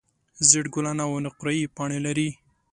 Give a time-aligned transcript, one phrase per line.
[0.49, 2.29] زېړ ګلان او نقریي پاڼې لري.